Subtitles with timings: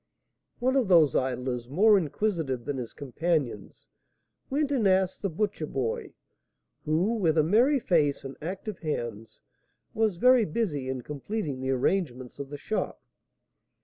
[0.57, 3.85] One of those idlers, more inquisitive than his companions,
[4.49, 6.13] went and asked the butcher boy,
[6.85, 9.41] who, with a merry face and active hands,
[9.93, 12.99] was very busy in completing the arrangements of the shop.